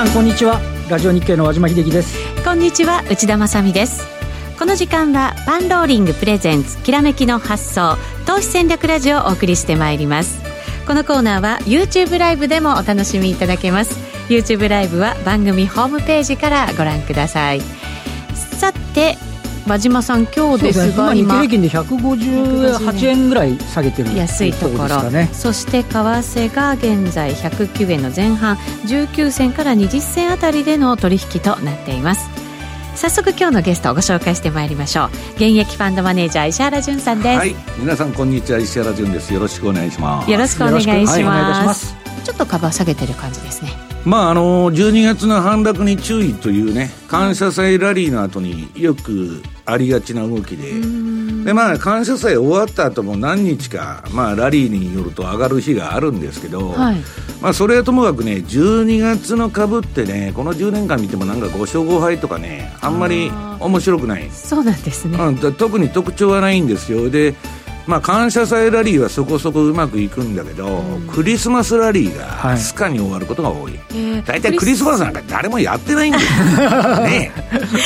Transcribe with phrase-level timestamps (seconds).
[0.00, 0.58] さんこんにちは。
[0.88, 2.16] ラジオ日経の和島秀樹です。
[2.42, 4.02] こんにちは内田まさです。
[4.58, 10.40] この時間はパンローリングプレゼンツきらめきの発想投資戦略ラジオをお送りしてまいります。
[10.86, 13.94] このコーナーは YouTube ライブでもお楽しみいただけます。
[14.30, 17.60] YouTube ライブは番組ホームページからご覧ください。
[18.58, 19.18] さて
[19.66, 28.56] 和島さん今日ですが今日経平均で158円ぐらい下げてる安いところ、ね、そして為替が現在109円の前半
[28.86, 32.28] 19銭から20銭あたりでの取引となっています。
[32.96, 35.08] 早速今日のゲストをご紹介してまいりましょう。
[35.36, 37.38] 現役ファンドマネージャー石原潤さんです。
[37.38, 37.54] はい。
[37.78, 38.58] 皆さんこんにちは。
[38.58, 39.32] 石原潤です。
[39.32, 40.30] よろしくお願いします。
[40.30, 40.86] よろしくお願いし
[41.22, 50.72] ます、はい、ちょっと株は下げてる感じですねまああの12月の反落に注意というね感謝祭ラリーの後によくありがちな動きで。
[51.44, 56.96] でまあ感謝祭終わった後も何日か、まあ、ラリーによると上がる日があるんですけど、はい、
[57.40, 64.30] まあ、それはともかくね12月の株ってねこの10年間見てもなんか5勝5敗とかねあんまり面白くない。
[64.30, 67.08] そうなんですね、うん、特に特徴はないんですよ。
[67.10, 67.34] で
[67.90, 73.72] まあ、感謝祭ラリーはそこそこうまくいくんだけど、うん、クリスマスラリーがスカに終わることが多い、
[74.24, 77.32] 大体、クリスマスなんか誰もやってないんだよ、 ね、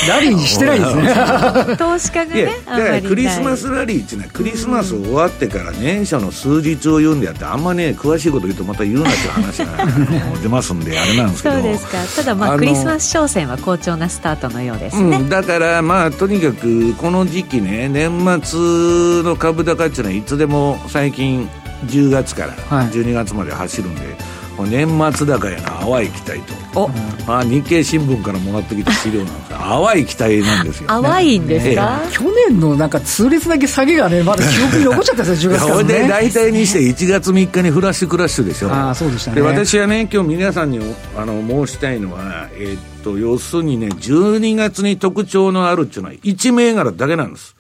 [0.08, 1.77] ラリーにしてないですね。
[1.78, 9.86] 投資家がねだクリスマスラリーっていうのはクリスマス終わってから年初の数日を言うんであってあんまね詳しいこと言うとまた言うなっていう話が
[10.42, 11.55] 出ますんであれなんですけど。
[11.55, 11.98] そうですか。
[12.16, 18.11] ただまあクリスマス商戦は好調なスタートのようですね、うん、だからまあとにかくこの時期ね年
[18.42, 21.48] 末の株高いうのはいつでも最近
[21.86, 22.54] 10月から
[22.90, 24.00] 12月まで走るんで、
[24.56, 26.40] はい、年末高やな淡い期待
[26.72, 26.90] と。
[27.26, 29.44] まあ、日経新聞からもらってきた資料なんです。
[29.54, 38.70] が淡い期待なんですよ、ね、 淡いんですか、ええ、去年のなんか痛烈だけ下げがねまだ記憶に残っちゃったんですよ10月から、ね、 で大体にして1月3日にフラッシュクラッシュでしょ。
[38.72, 39.36] あそうでしたね。
[39.36, 40.80] で私はね今日皆さんに
[41.16, 47.54] あの申したいのはえー、っと要するにね12月に特徴のあるっていうのは1銘柄だけなんです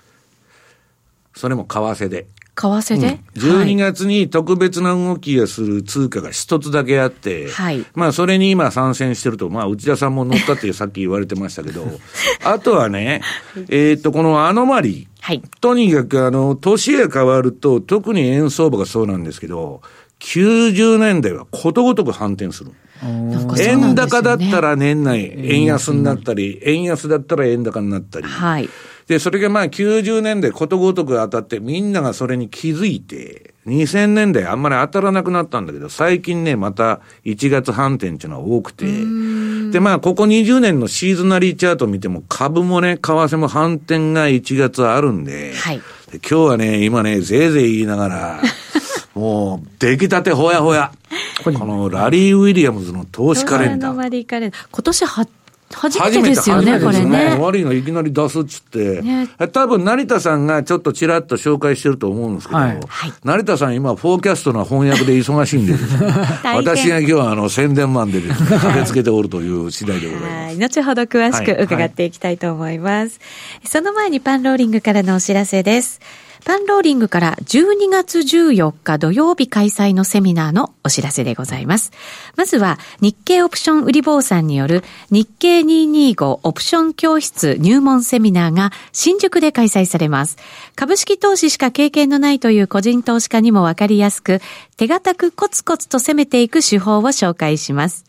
[1.34, 11.84] それも為替で為替で、うん、12月に特別な動きをする通貨が一つだけあって、はい、まあそれに今参戦してると、まあ内田さんも乗ったってさっき言われてましたけど、
[12.44, 13.22] あとはね、
[13.68, 15.06] えっ、と、このアノマリー。
[15.20, 19.80] はい、とにかくあの、年が変わると、特に円相場がそうなんですけど、
[20.20, 22.72] 90年代はことごとく反転する。
[23.58, 28.26] 円高だったら年内、円安になったり、円安だったら円高になったり。
[28.26, 28.68] はい。
[29.06, 38.86] で、それがまあ90年代ことごとく当たってみんながそれに気づいて、2000年代あんまり当たらなくなったんだけど、最近ね、また1月反転っていうのは多くて、
[39.70, 45.78] で、まあここ20年のシーズナリーチャート見ても株もね、為替も反転が1月あるんで、はい、
[46.10, 48.40] で今日はね、今ね、ぜいぜい言いながら、
[49.14, 50.92] もう、出来たてほやほや。
[51.44, 54.52] このラリー・ウィリアムズの投資カレンダー。
[54.70, 55.04] 今年
[55.72, 57.36] 初めてですよね、これね。
[57.38, 62.80] 悪いのいきなり出すっつって、ね、多分成田さんがちょっとちらっと紹介してると思うんですけど、はい、
[63.24, 65.74] 成田さん今、フォーキャストの翻訳で忙しいんで、
[66.54, 70.58] 私が今日はあの宣伝マンで駆けつけておるという次第でございます。
[70.58, 73.20] 後ほど詳しく伺っていきたいと思います。
[73.64, 76.00] その前にパンローリングからのお知らせです。
[76.44, 81.90] パンローリングから12月14日土曜日開催のセミナーのお知らせでございます。
[82.36, 90.36] まずは日経オプション売り坊さんによる日経225オプション教室入門セミナーが新宿で開催されます。
[90.76, 94.40] 株式投資しか経験のないという個人投資家にもわかりやすく、
[94.76, 98.04] 手堅くコツコツと攻めていく手法を紹介します。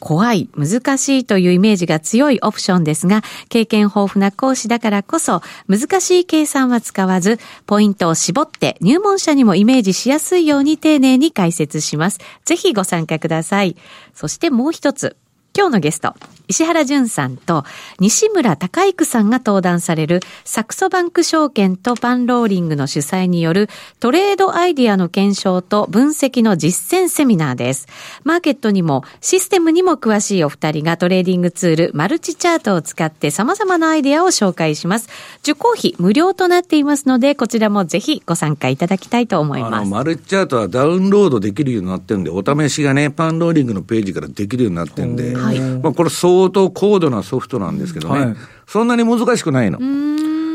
[0.00, 12.18] 怖い、難しいというイメージが強いオプションですが、経験豊富な講師だからこそ、難しい計算は使わず、ポイントを絞って入門者にもイメージしやすいように丁寧に解説します。
[12.46, 13.76] ぜひご参加ください。
[14.14, 15.16] そしてもう一つ、
[15.52, 16.14] 今日のゲスト、
[16.46, 17.64] 石原順さんと
[17.98, 23.68] 西村貴郁さんが登壇されるサクソバンク証券とパンローリングの主催による
[23.98, 27.88] トレードアイディアの検証と分析の実践セミナーです。
[28.22, 35.08] マーケットにもシステムにも詳しいお二人がトレーディングツールマルチチャートを使って様々なアイディアを紹介します。
[35.42, 39.90] 受講費無料となっていますので、こちらもぜひご参加いただきたいと思います。
[39.90, 49.78] マルチチャートはダウンロードできるようになってるんで、お試しがね、パンローリングのページからできるようになってるんで、はい、まあ、これ相当高度なソフトなんですけどね、はい、そんなに難しくないの。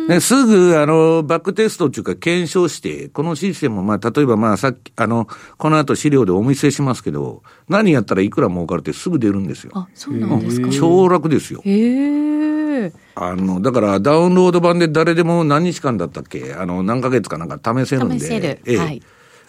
[0.08, 5.28] ね、すぐ、あの、バックテストっていうか検証して、このシステム、まあ、例えばまあ、さっき、あの、
[5.58, 9.72] この後資料でお見せしますけど、何やったらいくら儲かるってすぐ出るんですよ。
[9.74, 11.62] あ、そうなんですか、超楽ですよ。
[11.66, 16.54] へあの、だからダウンロード版で誰でも何日間だったっけ？
[16.54, 18.20] あの、何ヶ月かなんか試せるんで。
[18.20, 18.60] 試せる。
[18.66, 19.02] ええ、はい。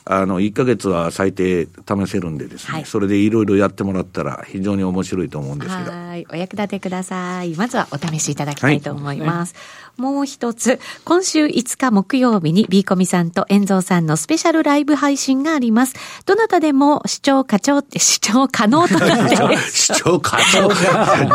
[0.08, 5.90] あの、1ヶ月は最低試せるんでですね、はい、それでいろいろやってもらったら非常に面白いと思うんですけど。
[5.90, 6.26] はい。
[6.30, 7.56] お役立てください。
[7.56, 9.54] まずはお試しいただきたいと思います。
[9.54, 15.94] はいもう一つ、今週5日木曜日に B コミさんと遠蔵さんのスペシャルライブ配信があります。
[16.26, 19.36] どなたでも視聴課長って、視聴可能となって
[19.72, 20.68] 視聴課長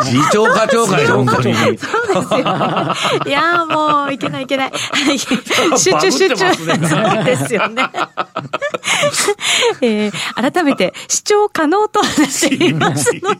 [0.03, 1.55] 次長課長かよ、本当に。
[1.55, 2.39] そうですよ。
[3.25, 4.71] いやもう、いけないいけない。
[4.71, 5.17] はい。
[5.17, 6.53] 集中集中。
[6.53, 7.89] そうですよね。
[9.81, 13.39] えー、改めて、視聴可能となっていますので、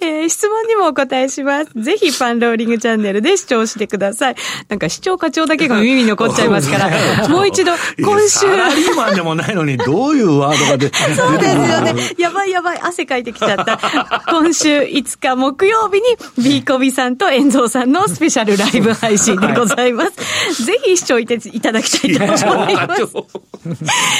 [0.00, 1.70] えー、質問にもお答えします。
[1.76, 4.36] ぜひパンローリングチャンネルで視聴してください。
[4.68, 8.28] なんか市長課長だけが耳に残っちゃいますから、 もう一度、今週。
[8.28, 11.94] サラリーマンでもないのに、どういうワードが出てそうですよね。
[12.18, 14.24] やばいやばい、汗かいてきちゃった。
[14.28, 20.12] 今週5日木曜日に、ビーコビさんと遠蔵さんのスペシャルライブ配信でございます。
[20.18, 23.02] はい、ぜひ視聴いただきたいと思います。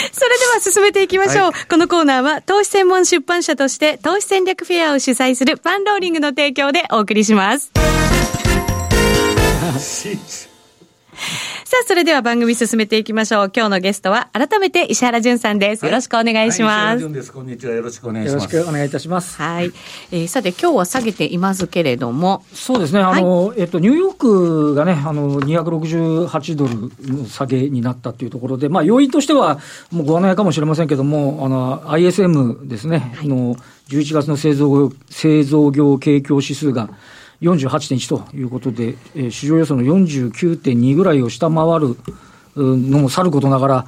[0.13, 1.51] それでは進めていきましょう。
[1.51, 7.71] はい、このコーナーは、投資専門出版社として、投資戦略フェアを主催するパンローリングの提供でお送りします。
[11.65, 13.53] さあ、それでは番組進めていきましょう。
[13.55, 15.85] 今日のゲストは、改めて石原淳さんです。
[15.85, 16.87] よろしくお願いします。
[16.87, 17.33] はい、石原淳です。
[17.33, 17.75] こんにちは。
[17.75, 18.55] よろしくお願いします。
[18.55, 19.37] よろしくお願いいたします。
[19.37, 19.73] はい。
[20.13, 22.45] えー、さて、今日は下げていますけれども。
[22.53, 23.01] そうですね。
[23.01, 29.59] あの、はい、えっと、ニューヨークがね、あの、268ドルの下げになったというところで、まあ、要因としては、
[29.91, 33.57] もうご案内かもしれませんけども、あの、ISM ですね、はい、の、
[33.89, 36.89] 11月の製造、製造業景況指数が、
[37.41, 41.97] 48.1ということで、えー、市場予想の49.2ぐらいを下回る
[42.57, 43.87] のもさることながら、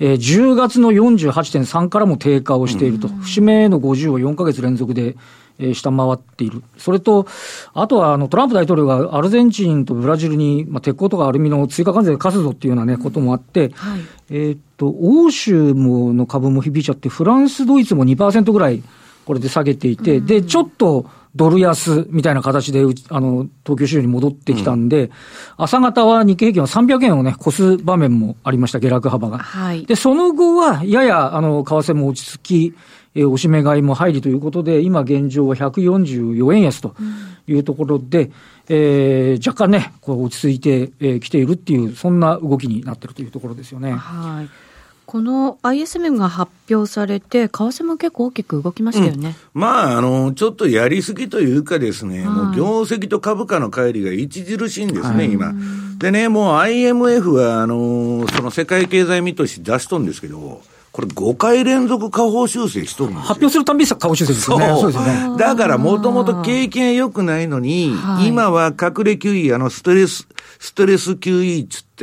[0.00, 5.16] えー、10月の48.3からも低下をしていると、節目の50を4か月連続で、
[5.58, 6.62] えー、下回っている。
[6.78, 7.26] それと、
[7.74, 18.82] あとはあのトランプ大統領がアルゼンチンとブラジルに、まあ、鉄鋼とかアルミの追加関税課すぞっていうような、ね、こともあって、はい、えっと、欧州もの株も響いちゃって、フランス、ドイツも2%ぐらい、
[19.26, 25.10] これで下げていて、で、ちょっと、ドル安みたいな形で、あの、東京市場に戻ってきたんで、うん、
[25.56, 29.38] 朝方は日経平均は300円をね、越す場面もありました、下落幅が。
[29.38, 29.84] はい。
[29.86, 32.74] で、その後は、やや、あの、為替も落ち着き、
[33.16, 36.94] えー、おしめ買いも入りということで、今現状は144円安と
[37.46, 38.32] いうところで、うん、
[38.68, 43.92] えー、若干ね、こう落ち着いてき、えー、ているっていう、そんな動きになってるというところですよね。
[43.92, 44.48] はい。
[45.06, 55.52] この ISM が発表されて、為替も結構大きく動きましたよね、うん、まあ、あの、ちょっとやりすぎというかですね、はい、もう業績と株価の乖離が著しいんですね、はい、今。
[55.98, 60.62] でね、もう IMF は、あの、その世界経済見通し出しとんですけど、
[60.94, 64.68] これ5回連続下方修正しとるんです発表するたびに下方修正ですよね。
[64.80, 64.92] そう。
[64.92, 65.36] ですね。
[65.36, 67.92] だからもともと経験良くないのに、
[68.24, 70.28] 今は隠れ QE、あの、ストレス、
[70.60, 71.93] ストレス QE つって、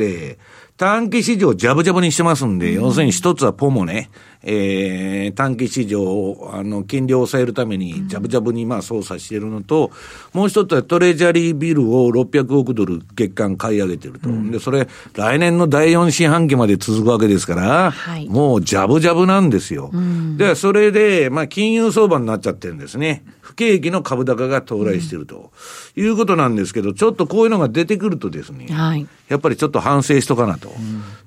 [0.82, 4.10] 短期市場ジャブジャブにしてますんで、うん、要するに一つはポモね、
[4.42, 9.92] えー、短期市場を、あの、金利を抑えるために、ジャブジャブにまあ操作しているのと、
[10.34, 14.28] うん、もう一つはトレジャリービルを600億ドル月間買い上げてると。
[14.28, 19.92] うん、で、それ、来年の第4四半期まで続くわけですから、はい、もうジャブジャブなんですよ。
[20.36, 23.24] で、それで、まあ、金融相場になっちゃってるんですね。
[23.52, 25.52] 不景気の株高が到来していると、
[25.94, 30.72] いうことなんですけど、ちょっとこういうのが出てくるとですね、はい、やっぱりちょっと反省しとかなと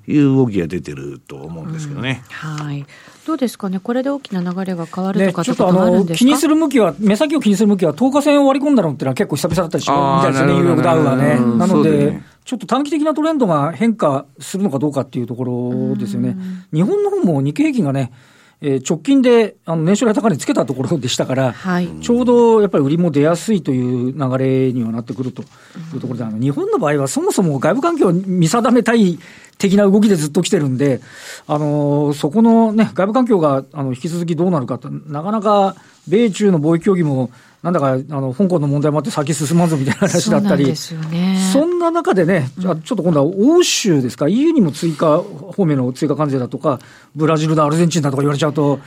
[0.08, 2.24] いう動きが出てると思うんですけどね。
[2.44, 2.84] うん、はい。
[3.26, 11.38] どうですかね、これで大きな流れが変わるとか、ね、ちょっとあの気にする向きは、目先を気にする向きは、10日線を割り込んだのっていうのは結構久々だったりしみたいですね、ニューヨークダウはね。
[11.58, 16.36] なので、ね、ちょっと短期的なトレンドが変化するのかどうかっていうところですよね。
[16.72, 18.12] 日本の方も日経平均がね、
[18.62, 25.42] えー、直近であの年初来高値つけたところでしたから、はい、ちょうどやっぱり売りも出やすいという流れにはなってくると。
[25.94, 29.18] いうところで、あの日本の場合はそもそも外部環境を見定めたい
[29.58, 31.00] 的な動きでずっと来てるんで、
[31.46, 35.76] あのー、そこのね、外部環境があの引き続きどうなるかなかなか
[36.08, 37.30] 米中の貿易協議も
[37.66, 46.78] なんだか、あの、香港の問題もあって先進まんぞみたいな話だったり、そ,、ね、そんな中でね、じゃあちょっと今度は欧州ですか、EU にも追加、方面の追加関税だとか、
[47.16, 48.80] ブラジルだ、アルゼンチンだとか言われちゃうと、はい、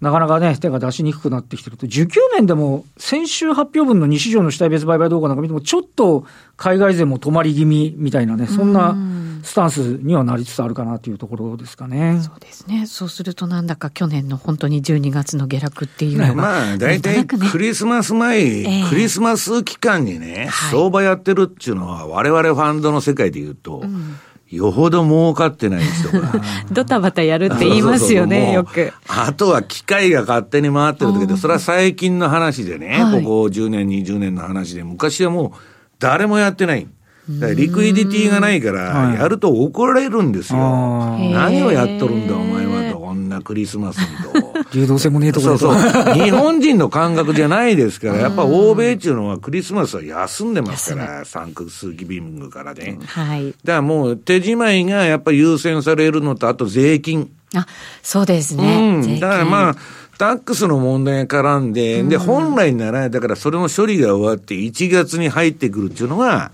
[0.00, 6.24] なかなかね、手が出しにくくなってきてると、需給面でも、先週発表分の2市場の主体別売買動画なんか見ても、ちょっと
[6.56, 8.96] 海外勢も止まり気味みたいなね、そんな
[9.42, 12.20] スタンスにはなりつつあるかなというところですかね。
[12.22, 12.86] そうですね。
[12.86, 24.16] そうするとなんだか去年の本当に12月の下落っていうのが、まあ、大体クリスマス前、えー、クリスマス期間にね、相場やってるっていうのは、我々ファンドの世界で言うと、うん
[24.50, 26.32] よほど儲かってない人が。
[26.72, 28.92] ドタバタやるって言いますよね、よく。
[29.06, 35.58] あとは機械が勝手に回ってるだけで、それは最近の話でね、はい、ここ10年、20年の話で、昔はもう
[35.98, 36.86] 誰もやってない。
[37.28, 40.58] リクイディティがないから、やると怒られるんですよ。
[40.58, 42.98] 何をやっとるんだ、お前はと。
[43.28, 44.54] なクリスマスにと。
[44.74, 46.14] 流動性もねえところそうそう。
[46.14, 52.98] 日本人の感覚じゃないですから、やっぱ欧米っていうのはクリスマスは休んでますから、サンクスギビングからね。
[53.06, 53.46] はい。
[53.46, 57.30] だからもう手仕舞いがやっぱ優先されるのと、あと税金。
[57.54, 57.66] あ、
[58.02, 59.00] そうですね。
[59.02, 59.20] うん。
[59.20, 59.76] だからまあ、
[60.18, 66.50] タックスの問題が絡んで、で、本来なら、だからそれの処理が終わって1月に入ってくるっていうのが、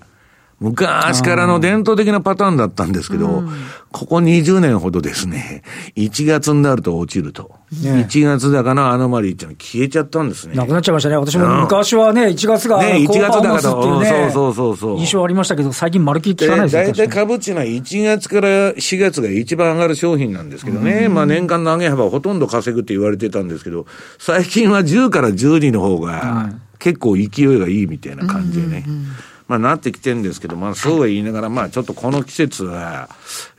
[0.64, 3.50] 昔からの伝統的なパターンだったんですけど、うん、
[3.92, 5.62] ここ20年ほどですね、
[5.96, 7.50] 1月になると落ちると。
[7.82, 10.54] ね、1月高のアノマリーっていうのは消えちゃったんですね。
[10.54, 11.16] なくなっちゃいましたね。
[11.16, 14.98] 私も昔はね、1月がね、1月高と、ね、そうそうそうそう。
[14.98, 16.84] 印象ありましたけど、最近まるっきり聞かないですね。
[16.84, 21.08] 大体株っていうのは1月から4月が一番上がる商品なんですけどね。
[21.08, 23.86] まあ年間の上げ幅ほとんど稼ぐって言われてたんですけど、
[24.18, 28.84] 最近は10から12の方が結構勢いがいいみたいな感じでね。
[28.86, 29.06] うんうんうん
[29.46, 33.10] まあ、なってきてるんですけど、まあ、そうは言いながら、まあ、ちょっとこの季節は、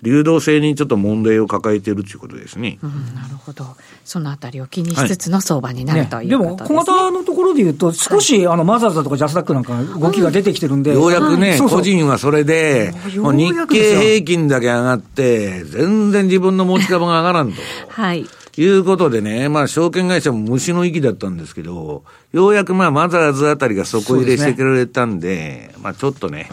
[0.02, 2.80] 流動性にちょっと問題を抱えているということですね。
[2.82, 3.66] うん、なるほど。
[4.04, 10.94] そのあたりを気にしつつの相場になる、はい、ということです、ね、でも、小型のところで言うと、少し、あの、マザーズとかジャスダックなんか動きが出てきてるんで。
[10.94, 17.62] ようやくね、個人はそれで、もう日経平均だけ上がって、全然自分の持ち株が上がらんと。
[17.90, 18.26] はい。
[18.58, 26.50] いうことでね、まあ、証券会社も虫の息だったんですけど、ようやくまあ、マザーズあたりが底入れしてくれたんで、でね、まあ、ちょっとね。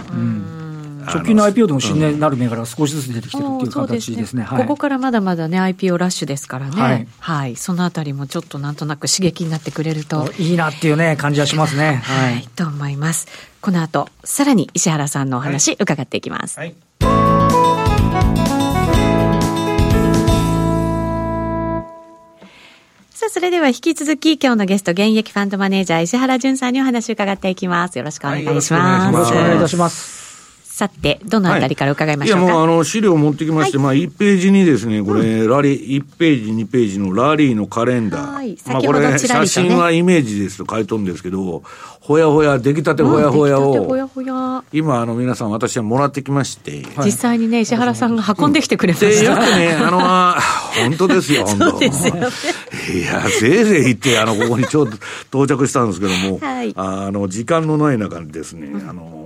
[1.04, 4.26] 直近の IPO でも新年なる銘柄が少しずつ出てきてるっていう形ですね。
[4.26, 6.80] すねはい、ここからまだまだね、IPO ラッシュですからね。
[6.80, 7.08] はい。
[7.18, 10.32] はい、そのあたりもちょっとなんとなく刺激になってくれると。
[10.38, 12.00] いいなっていうね、感じはしますね。
[12.04, 12.34] はい。
[12.34, 13.26] はい、と思います。
[13.60, 16.58] この後、さらに石原さんのお話、伺っていきます。
[16.58, 17.31] はい
[23.22, 27.96] さあ、それでは引き続き今日のゲスト、現役ファンドマネージャー石原淳さんにお話を伺っていきます。
[27.96, 28.74] よろしくお願いします。
[28.74, 30.21] はい、よろしくお願いいたします。
[30.72, 38.32] さて、どのあたりから伺いましょうか、はい、いや、もうあの、資料を持ってきまして、はい、まあ、1ページにですね、これ、ラリー、1ページ、2ページのラリーのカレンダー。
[38.32, 41.62] はい、まあ、これ、写真はイメージですと書いとるんですけど、
[42.00, 44.64] ほやほや、出来たてほやほやを、ほやほや。
[44.72, 49.06] 今、あの、皆さん、私はもらってきまして、実際にね、石原さんが運んできてくれました。
[49.10, 51.70] で、よくね、あの、本当ですよ、 本当。
[51.72, 52.20] そうですよね。
[52.94, 54.96] いや、ぜいぜい行って、あの、ここにちょうど
[55.44, 59.21] 到着したんですけども、はい、あの、時間のない中にですね、あの、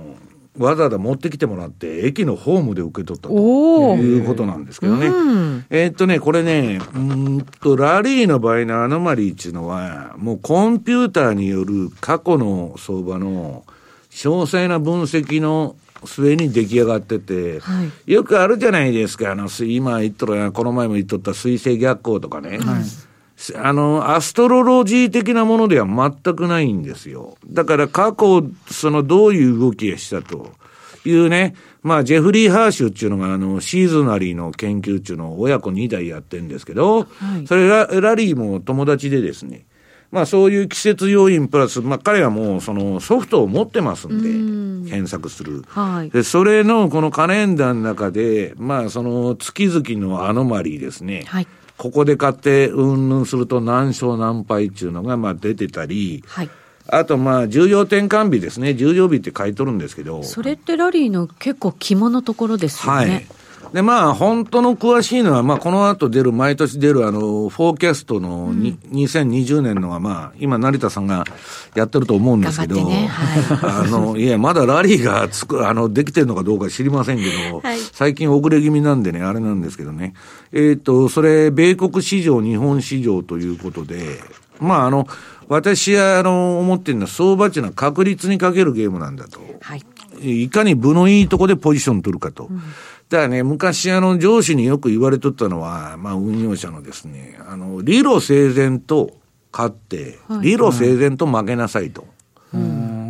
[0.57, 5.07] わざわざ持ってきてもらって、駅のホームで受け取ったということなんですけどね。
[5.69, 13.63] えー、っとね、これね、うんと、ラリーの場合のアノマリーっていうのは、もうコンピューターによる過去の相場の
[14.09, 22.57] 詳細な分析の末に出来上がってて、はい、よくあるじゃないですか、あの、今言っとる、この前も言っとった水星逆行とかね。
[22.57, 23.06] はい
[23.55, 27.37] あの、アストロロジー的なものでは全くないんですよ。
[27.47, 30.51] だから過去、そのどういう動きをしたと
[31.05, 39.65] いうね、まあ、ジェフリー・ハーシュっていうのが、あの、シーズナリーの研究っていうのを親子2代やってるんですけど、はい、それラ、ラリーも友達でですね、
[40.11, 45.63] まあそういう季節要因プラス、まあ彼はもうそのソフトを持ってますんで、検索する。
[45.67, 46.09] はい。
[46.09, 51.23] で、それのこのカレンダーの中で、まあその月々のアノマリーですね。
[51.27, 51.47] はい。
[51.77, 56.49] ここで買ってうんぬんすると何勝何敗っていうのがまあ出てたり、はい。
[56.89, 58.73] あとまあ重要転換日ですね。
[58.73, 60.23] 重要日って書いとるんですけど。
[60.23, 63.11] それってラリーの結構肝のところですよね。
[63.11, 63.27] はい。
[63.73, 71.25] で、まあ、本当の詳しいのは、まあ、この後出る、毎年出る、あの、フォーキャストのに、うん、2020年のが、まあ、今、成田さんが
[71.75, 80.13] やってると思うんですけど、ねはい、 あの、いや、まだラリーがつく、あの、できてるのかどうか知りませんけど、はい、最近遅れ気味なんでね、あれなんですけどね。
[80.53, 84.19] えっ、ー、と、それ、米国市場、日本市場ということで、
[84.59, 85.07] まあ、あの、
[85.49, 89.39] 私は、あの、思ってるのは、相場っていうのは確率にかけるゲームなんだと。
[89.61, 89.83] はい。
[90.19, 92.47] いかに部のいいとこでポジション取るかと。
[92.49, 92.61] うん
[93.09, 99.11] だからね、昔あの上司によく言われとったのは、まあ運用者のですね、あの、理路整然と
[99.51, 102.05] 勝って、理路整然と負けなさいと。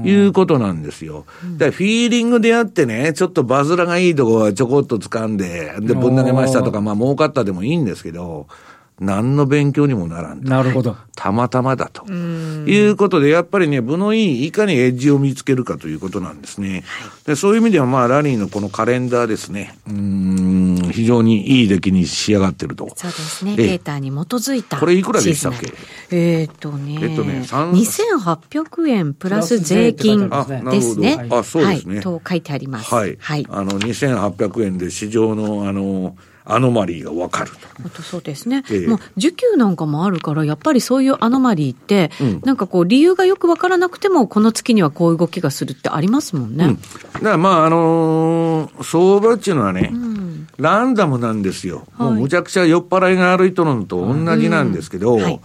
[0.06, 1.26] いうことなんですよ。
[1.58, 8.48] だからフィーリングであってね、ちょっとバズらがいいとこはちょこっと掴んで、で、ぶん投げましたとか、まあ儲かったでもいいんですけど、
[9.00, 10.44] 何の勉強にもならん。
[10.44, 10.98] なるほど。
[11.16, 12.06] たまたまだと。
[12.12, 16.84] いうことで、やっぱりね、部のいい、いかにエッジを見つけるかということなんですね。
[17.26, 19.78] でそういう意味では、まあ、ラリーのこのカレンダーですね。
[19.88, 22.90] うん、非常にいい出来に仕上がってると。
[22.96, 23.56] そうですね。
[23.56, 24.80] データに基づいた。
[24.80, 25.74] これいくらでしたっけ？
[26.10, 26.98] えー、っとね。
[27.00, 30.30] えっとね、2800円プラス税金
[30.72, 31.28] ですね。
[31.30, 32.02] あ、そうですね。
[32.02, 32.94] と書いてあります。
[32.94, 33.18] はい。
[33.20, 33.46] はい。
[33.50, 36.16] あの、2800円で市場の、あの、
[36.50, 37.52] アノマリーがわかる
[37.90, 38.02] と。
[38.02, 38.64] そうですね。
[38.72, 46.66] えまあ、需給なんかもあるから、やっぱりそういうアノマリーって、うん、なんかこう、理由がよくわからなくても、この月にはこういう動きがするってありますもんね。
[46.66, 51.86] うん、だからまあ、あのー、相場っていうのはね、うん、ランダムなんですよ。
[51.98, 55.40] はい、もうむちゃくちゃ酔っ払いが歩いとるのと同じなんですけど、はい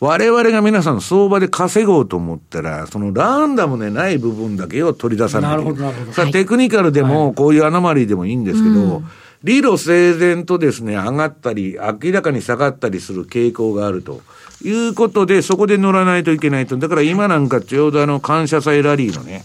[0.00, 5.64] 我々が皆さん相場で稼ごうと思ったら、そのランダムでない部分だけを取り出さないと。
[5.64, 6.30] なるほど、なるほど。
[6.30, 9.02] テクニカルでも、こういうアナマリーでもいいんですけど、はい
[9.44, 14.20] 理路整然とですね、上がったり、明らかに下がったりする傾向があると
[14.62, 16.76] いうことで、そこで乗らないといけないと。
[16.76, 19.44] だから今なんかちょうどあの、感謝祭ラリーのね、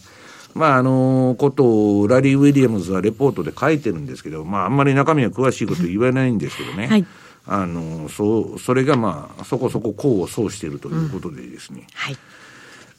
[0.55, 6.87] まあ、あの、ことをラリー・ウィリアムズはレポートで書いてるんですけど、まあ、あんまり中身は詳しいこと言わないんですけどね。
[6.87, 7.05] はい
[7.45, 12.17] あのそうそれがまあそこそこ功を奏しているということでですね、うん、はい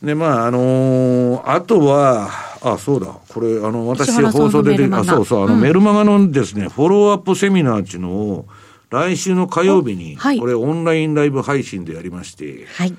[0.05, 2.29] でまああのー、あとは
[2.63, 3.07] あそうだ。
[3.29, 5.45] これあの私放送であそうそう。
[5.45, 8.47] あの、うん、メルマガのですねフォローアップセミナーっていうのを
[8.91, 12.95] 来週の火曜日に、はい、これオンラインライブ配信でやりまして、はい、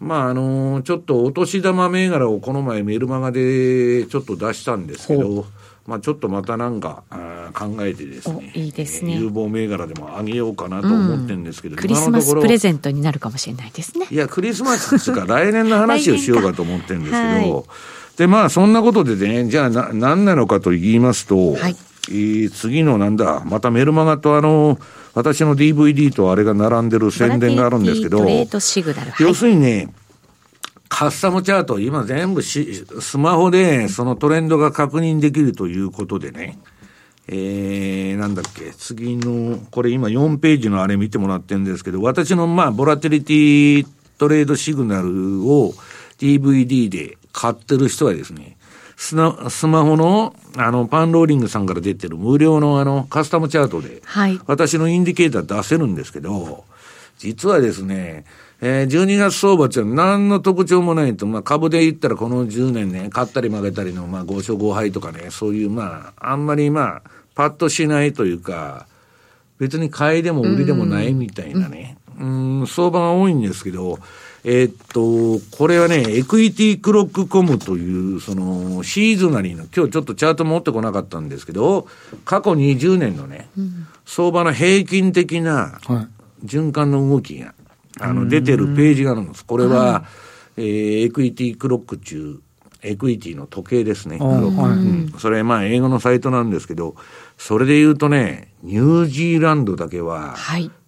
[0.00, 5.46] まああのー、ちょっとお年玉銘柄をこの前メルマガでちょっと出したんですけど、
[5.88, 14.06] まあ、ちょっとまたなんかあ考えてですねいいですね、有望銘柄でもあげようかなと思ってるんですけど、うん、クリスマスプレゼントになるかもしれないですね。
[14.10, 17.64] いやクリスマスっていうか来年の話をしようかと思ってるんですけど、はい、
[18.18, 21.76] でまあそんなことでねじゃあな何なのかと言いますと、はい。
[22.10, 24.78] えー、次のなんだまたメルマガとあの
[25.14, 28.26] 私の DVD とあれが並んでる宣伝があるんですけど、
[29.20, 29.92] 要するにね、
[30.88, 36.58] カスタムチャート、今全部し、スマホでそのトレンドが確認できるということでね、
[37.28, 45.74] えー、なんだっけ、次の、これ今4ページのあれ見てもらってるんですけど、私のまあ、ボラテリティトレードシグナルを
[46.18, 48.56] DVD で買ってる人はですね、
[48.96, 56.64] スマスマホの、あの、パンローリングさんから出てる無料のあの、カスタムチャートで、はい、私のインディケーター出せるんですけど、
[57.18, 58.24] 実はですね、
[58.60, 67.02] えー、12月相場って何の特徴もないと、まあ株で言ったらこの10年ね、買ったり負けたりの、まあ5勝5敗とかね、そういうまあ、あんまりまあ、
[67.34, 68.86] パッとしないというか、
[69.58, 73.98] 別に買いでも売りでもないみたいなね、うん、ん、相場が多いんですけど、
[74.44, 81.86] えー、っと、これはね、 Equity Clock コムという、その、シーズナリーの、今日ちょっとチャート持ってこなかったんですけど、
[82.24, 85.80] 過去20年のね、うん、相場の平均的な
[86.44, 87.54] 循環の動きが、
[88.00, 89.44] あの、出てるページがあるんです。
[89.44, 90.04] これは、
[90.56, 92.40] えー、 Equity Clock 中、
[92.82, 94.18] Equity の時計ですね。
[94.18, 96.94] はいうん、それ、まあ、英語のサイトなんですけど、
[97.36, 100.36] それで言うとね、ニュージーランドだけは、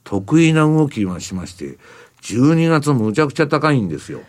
[0.04, 1.78] 得意な動きをしまして、
[2.22, 4.20] 12月むちゃくちゃ高いんですよ。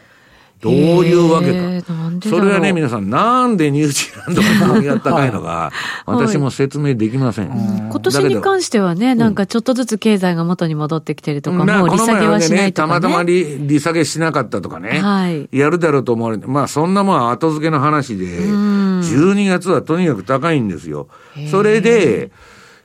[0.62, 2.30] どういうわけか。
[2.30, 5.72] それはね、皆さん、なんでニュージーランドが金が高いのか、
[6.06, 7.48] 私も説明できません。
[7.90, 12.94] 今年に関してはね、なんかちょっとずつ経済が元に戻ってきてるとか、もう利下げはしないとか、ね。
[12.94, 21.08] たまたま利利下げしなかったとかね、はい、やるだろうと思われて、まあそんなもん後付けの話で、12月はとにかく高いんですよ。
[21.50, 22.30] それで、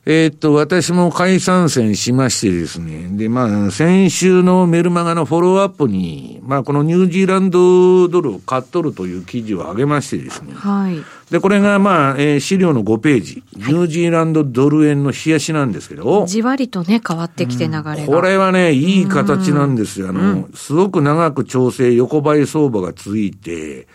[0.08, 3.08] えー、っと、私も解散戦しましてですね。
[3.18, 10.54] で、まあ、先週のメルマガのフォローアップに、まあ、このニュージーランドドルを買っとるという記事を上げましてですね。
[10.54, 11.02] はい。
[11.32, 13.42] で、これが、まあ、えー、資料の5ページ。
[13.56, 16.24] ニュージーランドドル円の冷やしなんですけど。
[16.24, 20.10] じわりとね、変わってきて流れが、うん、これはね、いい形なんですよ。
[20.10, 23.88] あの、すごく長く調整、横ばい相場が続いて、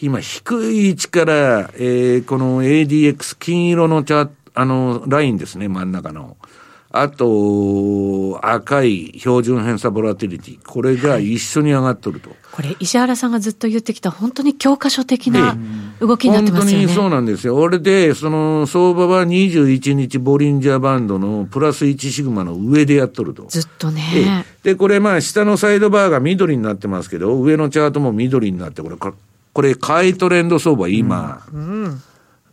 [0.00, 6.36] 今、低い位置から、えー、この ADX 金色のチャート、あの、ラインですね、真ん中の。
[6.90, 10.58] あと、赤い標準偏差ボラティリティ。
[10.64, 12.30] これが一緒に上がっとると。
[12.52, 15.58] これ、石原さんがずっと言ってきた、本当に教科書的な
[16.00, 16.86] 動きになってますよね。
[16.86, 17.56] 本当にそうなんですよ。
[17.56, 23.44] 俺で、その、相場は21日ボリンジャーバンドのプラス1シグマの上でやっとると。
[23.50, 24.46] ずっとね。
[24.62, 31.42] で、これまあ、下のサイドバーが緑になってますけど、上のチャートも緑になって、これ、これ、買いトレンド相場、今。
[31.52, 32.02] うん、うん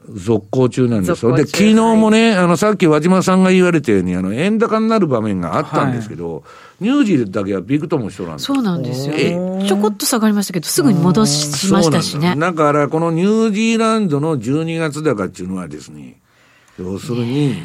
[0.09, 1.35] 続行中なんですよ。
[1.35, 6.43] で、昨日もね、あの、さっき和島さんが言われたように、あの、円高になる場面があったんですけど、はい、
[6.85, 9.65] ニュージーだけはビッグとも一緒なんですそうなんですよ、ね。
[9.67, 12.35] ちょこっと下がりましたけど、すぐに戻しましたしね。
[12.37, 16.19] だから、このニュージーランドの12月高っていうのはですね、
[16.79, 17.61] 要するに、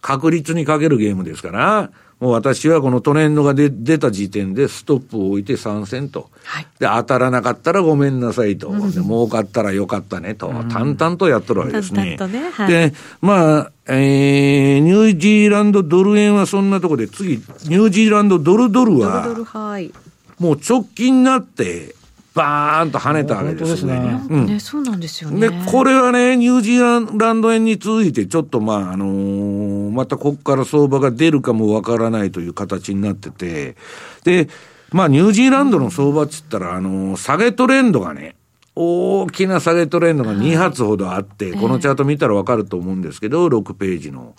[0.00, 6.30] 確率にかけるゲームですから、もう私はこのトレンドが出出た時点でストップを置いて参戦と。
[6.42, 8.68] はい、で、当たらなかったらごめんなさいと。
[8.68, 10.48] うん、で、儲かったらよかったねと。
[10.48, 12.16] うん、淡々とやっとるわけですね。
[12.18, 12.50] 淡々とね。
[12.50, 19.92] はい、で、まあ、えー、ニュージーランドドル円はそんなとこで、次、ニュージーランドドルドルは、ドルドルはい、
[20.40, 21.94] もう直近になって、
[22.38, 23.98] バーンと跳ねたわけですね。
[23.98, 25.48] ねうん、そうなんですよね。
[25.48, 33.76] で、これはね、ニュージーランド円に続いて、ちょっとまあ、あのーまたここから相場が出るかもわからないという形になってて、
[34.22, 34.48] で、
[34.92, 38.36] まあ、ニュージーランドの相場っつったら、あの、下げトレンドがね、
[38.76, 44.34] 大きな下げトレンドが2発ほどあって、このチャート見たらわかると思うんですけど、6ページの。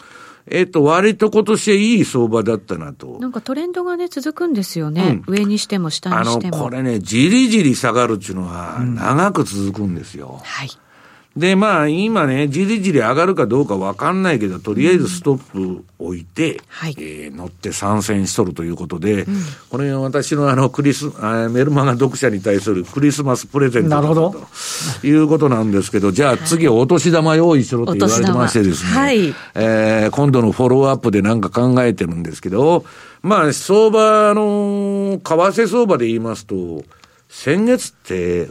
[0.51, 3.17] えっ、と、割と今年はいい相場だったなと。
[3.19, 5.21] なんかトレンドがね、続くんですよね。
[5.27, 6.57] うん、上にしても下にしても。
[6.57, 10.29] あの、これね、じりじり下がるっていうのは、長く続くんですよ。
[10.33, 10.69] うん、はい。
[11.37, 19.35] で、まあ、今ね、じりじり上がるかどうかわかんないけど、とりあえずストップ置いて、うんはい、えー、乗って参戦しとるということで、うん、
[19.69, 24.47] これが私のあの、クリス、あメルマガ読者に対するクリスマスプレゼントだと。
[25.03, 32.85] いうことなんですけど、じゃあ次お年玉用意しろって言われてましてですね、はい、えー、今度のフォローアップでなんか考えてるんですけど、
[33.21, 36.83] まあ、相場の、為替相場で言いますと、
[37.29, 38.49] 先月って、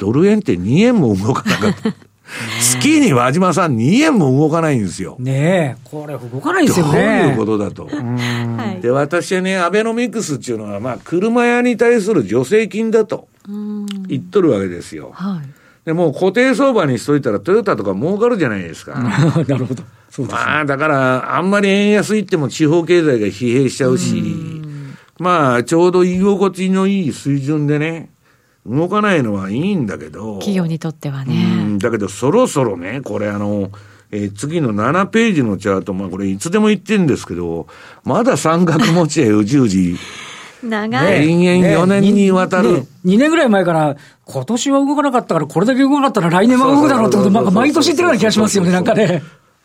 [0.00, 1.94] ドル円って2円も動かなかった。
[2.60, 5.16] 月に和島さん2円も動かないんですよ。
[5.18, 7.22] ねえ、これ動かないですよね。
[7.22, 7.88] どういうことだと。
[8.80, 13.28] で、私はね、アベノミクスっていうのは、まあ、車屋に対する助成金だと
[14.08, 15.10] 言っとるわけですよ。
[15.12, 15.48] はい、
[15.84, 18.94] でも固定相場にしといたらトヨタとか儲かるじゃないですか。
[19.48, 19.82] なるほど。
[20.08, 24.22] そうですね、まあ、だから、あんまり円安いっても地方経済が疲弊しちゃうし、
[25.18, 28.10] まあ、ちょうど居心地のいい水準でね、
[28.70, 30.34] 動かないのはいいんだけど。
[30.34, 31.78] 企業にとってはね。
[31.78, 33.70] だけどそろそろね、これあの、
[34.12, 37.66] えー、次の7ページのチャート、まあこれいつでも言ってんですけど、
[38.04, 39.96] まだ三角持ちへ うじうじ。
[40.62, 41.28] 長い。
[41.28, 42.86] 延々4年にわたる、ねね。
[43.06, 49.22] 2年ぐらい前から、今年は動かなかったから、これだけ動かなかったら来年は動くだろうってこと、なんか毎年言ってるような気がしますよね、なんかね。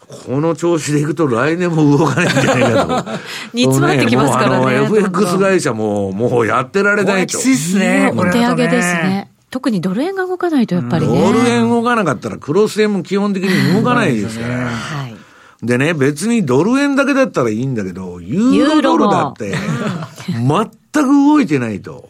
[0.07, 3.11] この調子でいくと来年も動かないんじゃないかと。
[3.53, 4.65] 煮詰まってきますからね。
[4.65, 7.37] ね FX 会社ももうやってられないと。
[7.37, 8.11] きついっすね。
[8.15, 9.31] お手上げですね。
[9.49, 11.21] 特にドル円が動かないとやっぱりね。
[11.21, 14.55] ドル円動かなかったらクロス円も基本的に動かないですから。
[14.65, 15.15] はい。
[15.63, 19.53] でね、別にドル円だけだったらいいんだけど、ユーロドルだって、
[20.27, 22.09] 全く動いてないと。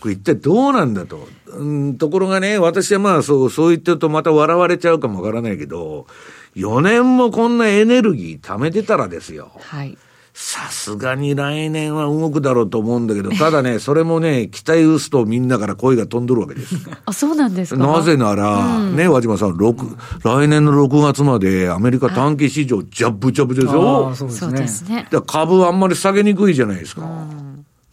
[0.00, 1.28] これ一体どうなんだと。
[1.46, 6.06] うん、ところがね、私はまあそう、そう言ってるとまた笑われちゃうかもわからないけど、
[6.56, 9.52] 4年もこんなエネルギー貯めてたらですよ。
[9.60, 9.96] はい。
[10.32, 16.76] さすがに来年は動くだろうと思うんだけど、ただね、それもね、期待薄とみんなから声が飛んどるわけです。
[17.04, 17.84] あ、そうなんですか？
[17.84, 19.76] なぜなら、うん、ね、和島さん、六
[20.24, 24.14] 来年の6月までアメリカ短期市場、ジャブジャブですよ。
[24.14, 25.06] そうですね。
[25.26, 27.02] 株あんまり下げにくいじゃないですか。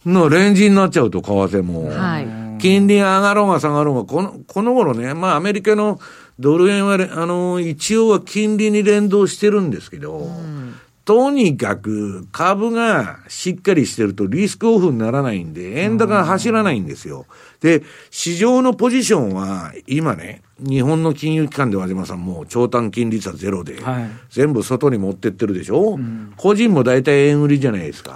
[0.06, 1.88] うん、のレンジになっちゃうと、為替も。
[1.90, 2.28] はい。
[2.60, 5.98] 金利上がろうが下がろうが、この、この頃ね、まあアメリカの
[6.38, 10.74] ドル円は、あの、一応は金利に連動してるんですけど、うん
[11.08, 17.24] とにかく株がしっかりしてるとリスクオフにならないんで、円高が走らないんですよ。
[17.62, 28.14] で、市場のポジションは今ね、日本の金融機関で和島さんも長短金利率はゼロで、はい、全部外に持ってってるでしょ、うん、個人も大体円売りじゃないですか。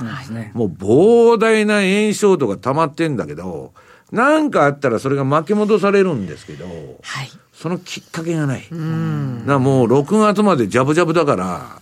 [0.53, 3.73] もう膨大な円ショートが溜まってんだけど、
[4.11, 8.67] なんかあったらそれが巻き戻されるんですけど、はい、そのきっかけがない。
[8.71, 11.81] うん、なもう6月までジャブジャブだから、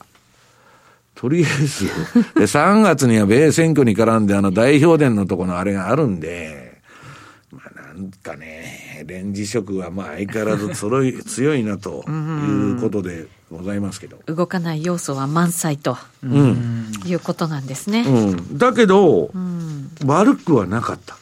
[1.15, 1.87] とりあえず、
[2.35, 6.81] で、3月には米選挙に絡んで、あの、代表伝のとこのあれがあるんで、
[7.53, 14.19] まあ、なんかね、レンジ色はまあ相変わらず強い 強いなということでございますけど。
[14.27, 18.03] 動かない要素は満載と、うん、いうことなんですね。
[18.03, 21.17] うん、だけど、うん、悪くはなかった。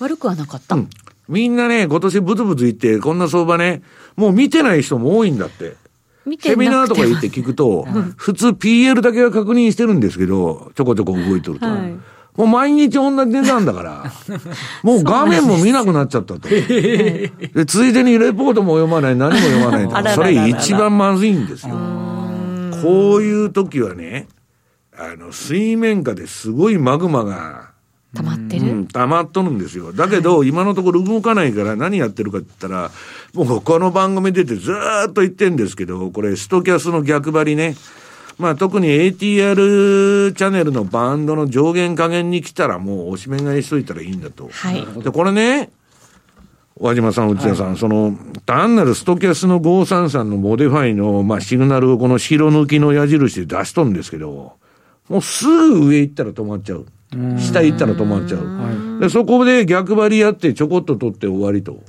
[0.00, 0.90] 悪くはなかった、うん、
[1.28, 3.82] みんなね、今年ブツブツ言って、こんな相場ね、
[4.16, 5.76] もう見てない人も多いんだって。
[6.40, 7.86] セミナーとか言って聞くと、
[8.16, 11.66] 普通 PL だけは確認してるんですけど、ちょこちょこ動いてると。
[11.66, 11.98] はい
[12.38, 14.12] もう毎日同じ値段だから、
[14.84, 16.46] もう画面も見なくなっちゃったと。
[16.48, 17.32] で、
[17.66, 20.10] ついでにレポートも読まない、何も読まないと。
[20.10, 21.74] それ一番まずいんですよ。
[22.80, 24.28] こういう時はね、
[24.96, 27.67] あの、水面下ですごいマグマが、
[28.18, 29.92] 溜まってる、うん、溜まっとるんですよ。
[29.92, 32.90] だけど、今のところ動かないから何やってるかって言ったら、
[33.32, 37.76] もうこの番組出てずーっと言ってんですけど、これストキャスの逆張りね。
[38.38, 44.48] まあ特に ATR チャンネルのバンドの上限加減に来たらもう押し目買いしといたらいいんだと。
[44.50, 44.84] はい。
[45.02, 45.70] で、これね、
[46.80, 54.58] 和島さん、内田さん、はい、その、単なるストキャスの533の modified の、まあ、シグナルをこの白抜きの矢印で出しとるんですけど、
[55.08, 56.86] もうすぐ上行ったら止まっちゃう。
[57.10, 59.00] 下行ったら止まっちゃう。
[59.00, 61.80] でそこで逆張りやってちょこっと取って終わりと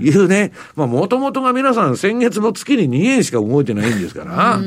[0.00, 4.60] いうね、まあもともとが皆さん先月の月に2円しか動いてないんですから、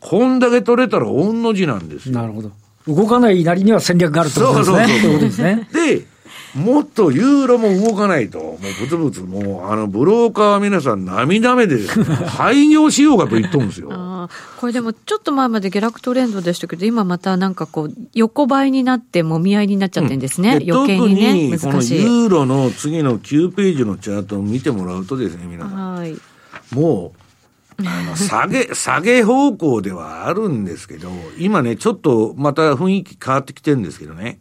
[0.00, 2.52] こんだけ取れたら御の字なんですなるほど。
[2.86, 4.78] 動かないなりには戦略があるってことですね。
[4.78, 5.68] そうそうそうですね。
[5.72, 6.06] で、
[6.54, 13.90] もっとユーロも動かないと、もうブツブツ、もう、あの、ブローカーは皆さん涙目で、廃業しようかと言っとるんですよ。
[14.58, 20.56] これでもちょっと前まで下落トレンドでしたけど、今またなんかこう、横ばいになってもみ合いになっちゃってるんですね。
[20.56, 22.02] うん、余計にね、難しい。
[22.02, 25.94] ユーロの次の9ページのチャートを見てもらうとですね、皆さん。
[25.94, 26.16] はい。
[26.74, 27.14] も
[27.80, 34.40] う、あの、下げ、下げ方向ではあるんですけど、今ね、ちょっとまた雰囲気変わってきてるんですけどね。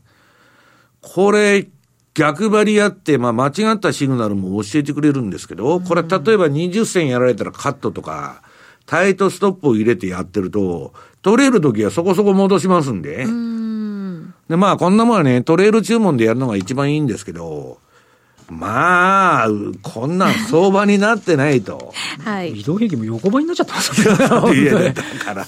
[1.02, 1.68] これ、
[2.18, 8.42] 逆張りやって、まあ、間違ったシグナルも教えてくれるんですけど、これ例えば20銭やられたらカットとか、
[8.88, 13.26] タイトストップを入れてやってると、取れるときはそこそこ戻しますんで。
[13.26, 17.80] んで、まあ、こんなもんはね、トレール注文でやるのが一番いいんですけど、
[18.50, 19.48] まあ、
[19.82, 21.94] こんなん相場になってないと。
[22.24, 22.62] はい。
[22.62, 24.02] 移動平均も横ばいになっちゃってます
[24.56, 25.46] いや、だから、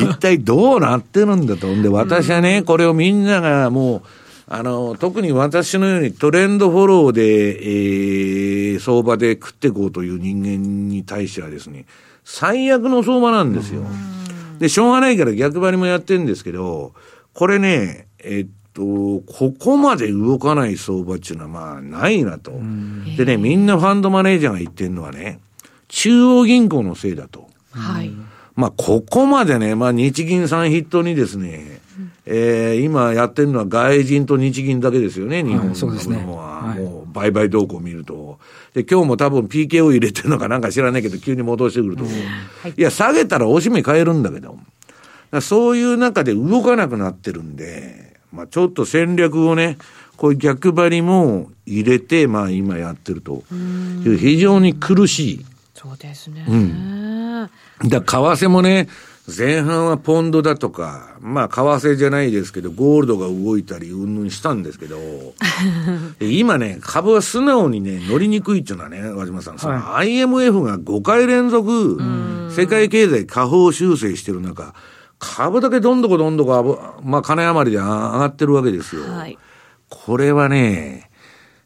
[0.00, 1.66] 一体どうなってるんだと。
[1.66, 4.02] んで、私はね、これをみんながもう、
[4.46, 11.84] あの、特に私のようにトレンドフォローで、えー、相場で食っていこうという人間に対してはですね、
[12.24, 13.82] 最悪の相場なんですよ。
[14.58, 16.92] で、しょうがないから逆張りもやってるんですけど、
[17.32, 22.52] これね、えっと、ここまで動かない相場っていうのはまあないなと。
[23.16, 25.40] でね、みんなファンドマネージャーが言ってるのはね、
[25.88, 27.48] 中央銀行のせいだと。
[27.72, 28.10] はい。
[28.54, 31.80] まあ、ここまでね、まあ、日銀さん筆頭にですね、
[32.26, 36.62] えー、今やってるのは外人と日銀だけですよね、日本のは。
[36.64, 36.79] はい、もう、
[37.10, 38.38] 売買動向を見ると。
[38.74, 42.04] で、今日も多分 PK を入れてるのかなんか知らないけど、急に戻してくると。
[42.04, 42.10] は
[42.68, 44.58] い、いや、下げたらおしめ変えるんだけど。
[45.40, 49.78] そういう中で動かなくなってるんで、まあ、ちょっと戦略をね、
[50.16, 53.42] こういう逆張りも入れて、まあ今やってると
[54.04, 55.46] いう非常に苦しい。
[55.74, 56.44] そうですね。
[56.46, 57.50] うん。
[57.88, 58.86] だ為替もね、
[59.26, 64.98] 前半はポンドだとか、まあ、為替じゃないですけど、ゴールドが動いたり、うんぬんしたんですけど、
[66.20, 72.00] 今ね、株は素直にね、乗りにくいっていうのはね、和島さん、その IMF が5回連続、
[72.50, 74.74] 世界経済下方修正してる中、
[75.18, 79.02] 株だけどんどこどんどこ、まあ、金余りで上がってるわけですよ。
[79.02, 79.38] はい、
[79.88, 81.10] これはね、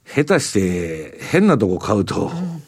[0.05, 2.63] 下手して変なとこ買うと、うん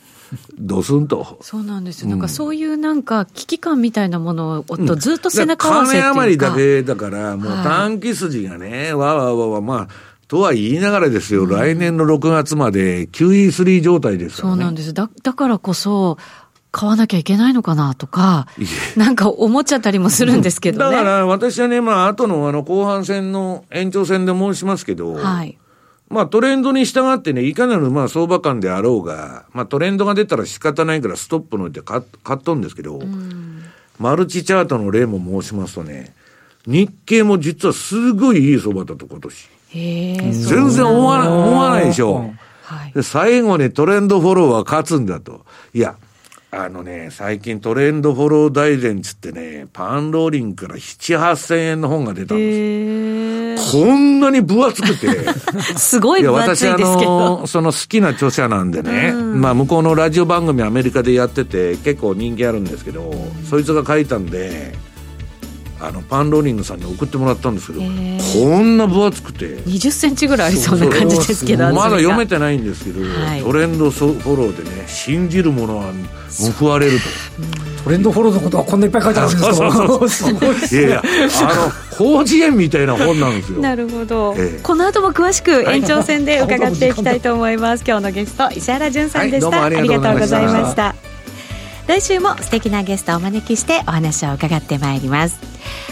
[0.58, 1.38] ドスンと。
[1.40, 2.10] そうなんですよ。
[2.10, 6.08] なんかそういうなんか危機感みたいなものとずっと背中合わせっていうか。
[6.10, 14.92] 金余りだけだから、もう短期筋がね、わわわわ、まあ、とは言いながらですよ、うん、来年の6月まで QE3 状態ですから、ね、そうなんです。
[14.92, 16.18] だ、だからこそ、
[16.76, 18.48] 買わなきゃいけないのかなとか、
[18.96, 20.96] なんか思っちゃったりもするんですけどね。
[20.96, 25.56] だから私はね、まあ、後のあの後半戦の延長戦で申しますけど、はい。
[26.08, 33.00] まあトレンドに従ってね、いかなるまあ相場感であろうが、まあトレンドが出たら仕方ないからストップのいて買っとんですけど、
[33.98, 36.14] マルチチャートの例も申しますとね、
[36.66, 39.48] 日経も実はすごいいい相場だと今年。
[39.72, 42.32] 全然思わない、思わないでしょ。
[42.62, 45.44] はい、で最後にトレンドフォローは勝つんだと。
[45.74, 45.96] いや、
[46.58, 55.08] あのね、最近トレンドフォロー大全つってね、パンローリングから7、8000円の本が出たんですこんなに分厚くて。
[55.76, 56.78] すごい分厚いですけど。
[56.78, 63.12] 私あの、その好きな著者なんでね、まあ向こうのラジオ番組アメリカでやってて結構人気あるんですけど、
[63.50, 64.74] そいつが書いたんで、
[65.80, 75.92] あのパンローリングさんに送ってもらったんですけど、こんな分厚くて20センチぐらいありそうな感じですけどまだ読めてないんですけど、はい、トレンドフォローでね信じるものは
[76.58, 77.76] 報われると。
[77.86, 83.60] トレンドフォローのことはこんないっぱい書いてあるんですかいやいや、あの、広辞苑みたいな本なんですよ。
[83.60, 84.34] なるほど。
[84.36, 87.84] ええ、この後も詳しく延長戦で 伺っていきたいと思います。
[87.86, 89.56] 今日のゲスト、石原潤さんでした。
[89.56, 90.96] はい、ありがとうございました。
[91.86, 95.40] 来週も素敵なゲストをお招きしてお話を伺ってまいります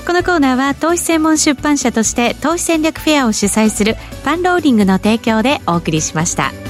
[0.07, 6.64] このコーナーは投資専門出版社として投資戦略フェアを主催するパンローリングの提供でお送りしました。